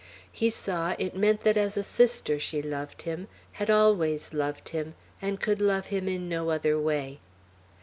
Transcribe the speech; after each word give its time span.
He 0.31 0.49
saw 0.49 0.95
it 0.97 1.15
mean 1.15 1.37
that 1.43 1.57
as 1.57 1.77
a 1.77 1.83
sister 1.83 2.39
she 2.39 2.63
loved 2.63 3.03
him, 3.03 3.27
had 3.51 3.69
always 3.69 4.33
loved 4.33 4.69
him, 4.69 4.95
and 5.21 5.39
could 5.39 5.61
love 5.61 5.85
him 5.93 6.07
in 6.07 6.27
no 6.27 6.49
other 6.49 6.79
way. 6.79 7.19